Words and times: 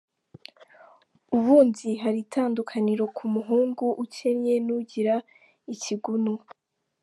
Ubundi 1.37 1.89
hari 2.03 2.17
itandukaniro 2.25 3.03
ku 3.15 3.23
muhungu 3.33 3.85
ukennye 4.03 4.55
n’ugira 4.65 5.15
ikigunu. 5.73 6.33